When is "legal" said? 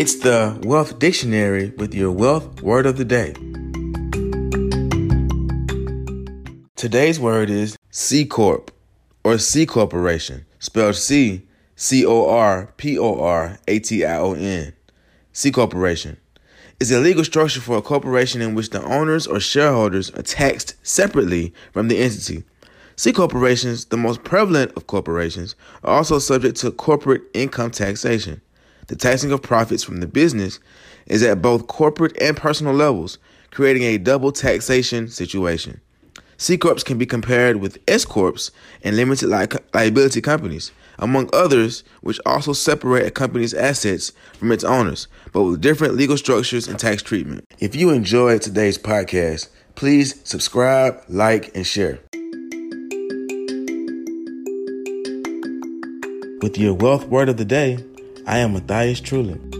16.98-17.22, 45.94-46.16